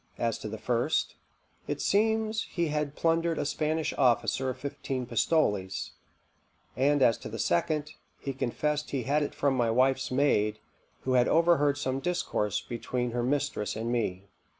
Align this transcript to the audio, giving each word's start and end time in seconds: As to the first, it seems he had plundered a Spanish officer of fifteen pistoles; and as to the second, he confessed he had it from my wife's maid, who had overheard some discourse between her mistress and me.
As 0.17 0.39
to 0.39 0.47
the 0.49 0.57
first, 0.57 1.13
it 1.67 1.79
seems 1.79 2.47
he 2.49 2.69
had 2.69 2.95
plundered 2.95 3.37
a 3.37 3.45
Spanish 3.45 3.93
officer 3.99 4.49
of 4.49 4.57
fifteen 4.57 5.05
pistoles; 5.05 5.91
and 6.75 7.03
as 7.03 7.19
to 7.19 7.29
the 7.29 7.37
second, 7.37 7.91
he 8.19 8.33
confessed 8.33 8.89
he 8.89 9.03
had 9.03 9.21
it 9.21 9.35
from 9.35 9.53
my 9.53 9.69
wife's 9.69 10.09
maid, 10.09 10.57
who 11.01 11.13
had 11.13 11.27
overheard 11.27 11.77
some 11.77 11.99
discourse 11.99 12.61
between 12.61 13.11
her 13.11 13.21
mistress 13.21 13.75
and 13.75 13.91
me. 13.91 14.23